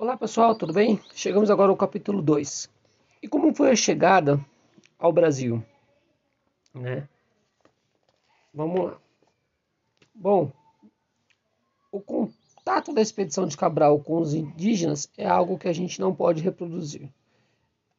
[0.00, 1.00] Olá pessoal, tudo bem?
[1.12, 2.70] Chegamos agora ao capítulo 2.
[3.20, 4.38] E como foi a chegada
[4.96, 5.60] ao Brasil?
[6.72, 7.08] Né?
[8.54, 8.98] Vamos lá.
[10.14, 10.52] Bom,
[11.90, 16.14] o contato da expedição de Cabral com os indígenas é algo que a gente não
[16.14, 17.12] pode reproduzir.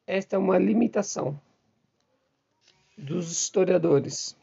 [0.06, 1.38] Esta é uma limitação
[2.96, 4.34] dos historiadores.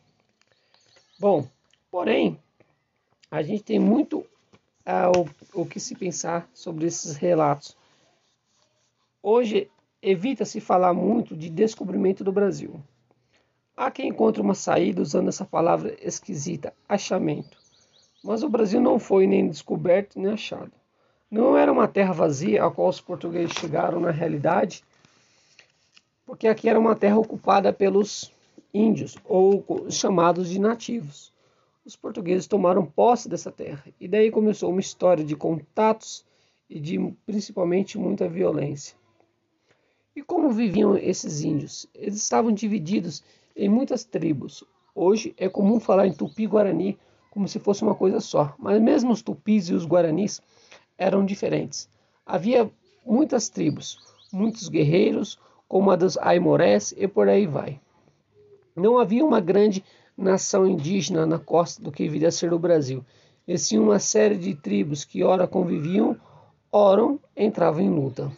[1.20, 1.50] Bom,
[1.90, 2.40] porém,
[3.32, 4.24] a gente tem muito
[4.88, 7.76] o, o que se pensar sobre esses relatos.
[9.22, 9.70] Hoje
[10.02, 12.80] evita-se falar muito de descobrimento do Brasil.
[13.76, 17.58] Há quem encontre uma saída usando essa palavra esquisita, achamento.
[18.24, 20.72] Mas o Brasil não foi nem descoberto nem achado.
[21.30, 24.84] Não era uma terra vazia a qual os portugueses chegaram na realidade,
[26.26, 28.32] porque aqui era uma terra ocupada pelos
[28.74, 31.32] índios, ou chamados de nativos
[31.88, 33.86] os portugueses tomaram posse dessa terra.
[33.98, 36.26] E daí começou uma história de contatos
[36.70, 38.98] e de principalmente muita violência.
[40.14, 41.88] E como viviam esses índios?
[41.96, 43.24] Eles estavam divididos
[43.56, 44.66] em muitas tribos.
[44.94, 47.00] Hoje é comum falar em tupi-guarani
[47.32, 50.42] como se fosse uma coisa só, mas mesmo os tupis e os guaranis
[50.98, 51.88] eram diferentes.
[52.26, 52.70] Havia
[53.06, 53.98] muitas tribos,
[54.34, 55.40] muitos guerreiros,
[55.70, 57.80] como a dos aimorés e por aí vai.
[58.76, 59.84] Não havia uma grande
[60.18, 63.06] nação indígena na costa do que viria a ser o Brasil.
[63.48, 66.18] E sim uma série de tribos que ora conviviam,
[66.72, 68.32] ora entravam em luta.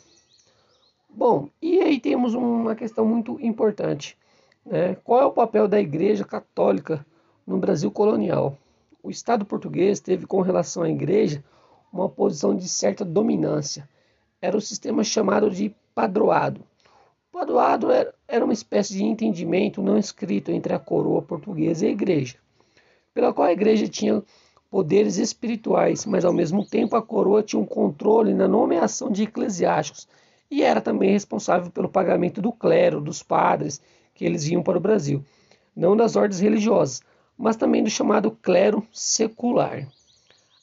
[1.10, 4.18] Bom, e aí temos uma questão muito importante.
[4.66, 4.96] Né?
[5.04, 7.06] Qual é o papel da Igreja Católica
[7.48, 8.58] no Brasil colonial?
[9.02, 11.44] O Estado português teve com relação à Igreja
[11.92, 13.90] uma posição de certa dominância.
[14.42, 16.62] Era o sistema chamado de padroado.
[17.32, 17.40] O
[18.28, 22.38] era uma espécie de entendimento não escrito entre a coroa portuguesa e a igreja,
[23.14, 24.24] pela qual a igreja tinha
[24.70, 30.08] poderes espirituais, mas ao mesmo tempo a coroa tinha um controle na nomeação de eclesiásticos
[30.50, 33.80] e era também responsável pelo pagamento do clero, dos padres,
[34.16, 35.24] que eles iam para o Brasil,
[35.76, 37.02] não das ordens religiosas,
[37.38, 39.88] mas também do chamado clero secular.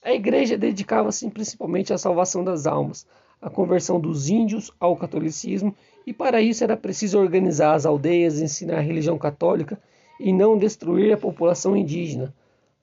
[0.03, 3.06] A igreja dedicava-se principalmente à salvação das almas,
[3.41, 5.74] a conversão dos índios ao catolicismo,
[6.06, 9.80] e para isso era preciso organizar as aldeias, ensinar a religião católica
[10.19, 12.34] e não destruir a população indígena.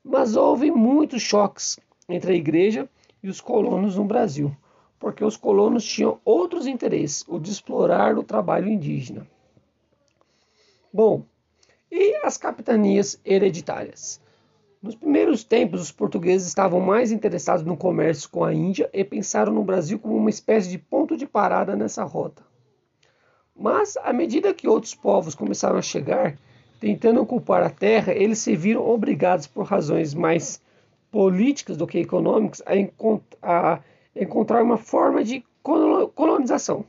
[0.03, 2.88] Mas houve muitos choques entre a igreja
[3.22, 4.56] e os colonos no Brasil,
[5.00, 9.25] porque os colonos tinham outros interesses, o de explorar o trabalho indígena.
[10.92, 11.24] Bom,
[11.92, 14.22] e as capitanias hereditárias?
[14.84, 19.54] Nos primeiros tempos, os portugueses estavam mais interessados no comércio com a Índia e pensaram
[19.54, 22.44] no Brasil como uma espécie de ponto de parada nessa rota.
[23.56, 26.38] Mas, à medida que outros povos começaram a chegar,
[26.82, 30.62] tentando ocupar a terra, eles se viram obrigados, por razões mais
[31.10, 33.80] políticas do que econômicas, a, encont a
[34.14, 35.46] encontrar uma forma de
[36.14, 36.84] colonização.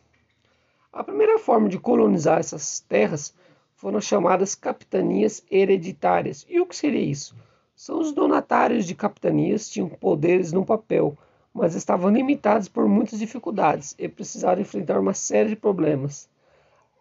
[0.92, 3.32] A primeira forma de colonizar essas terras
[3.76, 6.44] foram chamadas capitanias hereditárias.
[6.48, 7.36] E o que seria isso?
[7.76, 11.18] São os donatários de capitanias tinham poderes no papel,
[11.52, 16.28] mas estavam limitados por muitas dificuldades e precisaram enfrentar uma série de problemas.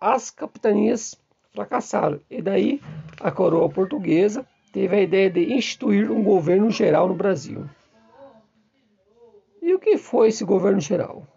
[0.01, 1.15] As capitanias
[1.51, 2.81] fracassaram e daí
[3.19, 7.69] a coroa portuguesa teve a ideia de instituir um governo geral no Brasil.
[9.61, 11.27] E o que foi esse governo geral?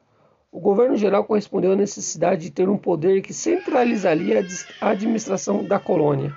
[0.50, 4.42] O governo geral correspondeu à necessidade de ter um poder que centralizaria
[4.80, 6.34] a administração da colônia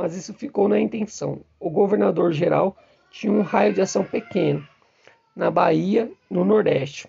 [0.00, 1.42] mas isso ficou na intenção.
[1.60, 2.74] O governador geral
[3.10, 4.66] tinha um raio de ação pequeno
[5.36, 7.06] na Bahia, no Nordeste,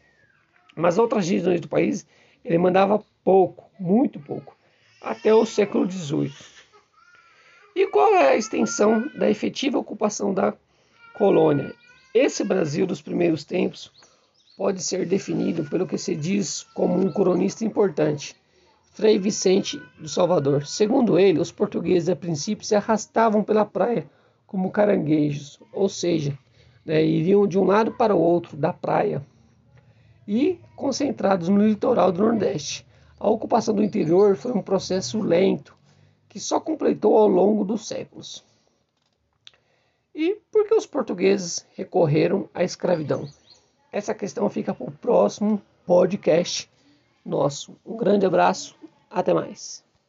[0.76, 2.06] mas outras regiões do país
[2.44, 4.58] ele mandava pouco, muito pouco,
[5.02, 6.34] até o século XVIII.
[7.78, 10.54] E qual é a extensão da efetiva ocupação da
[11.14, 11.74] colônia?
[12.14, 13.90] Esse Brasil dos primeiros tempos
[14.58, 18.36] pode ser definido pelo que se diz como um cronista importante,
[18.94, 20.68] Frei Vicente do Salvador.
[20.68, 24.06] Segundo ele, os portugueses a princípio se arrastavam pela praia
[24.46, 26.38] como caranguejos, ou seja,
[26.86, 29.26] né, iriam de um lado para o outro da praia
[30.28, 32.86] e concentrados no litoral do Nordeste.
[33.18, 35.74] A ocupação do interior foi um processo lento
[36.28, 38.44] que só completou ao longo dos séculos.
[40.14, 43.26] E por que os portugueses recorreram à escravidão?
[43.90, 46.70] Essa questão fica para o próximo podcast
[47.26, 47.74] nosso.
[47.86, 48.81] Um grande abraço
[49.12, 49.84] até mais.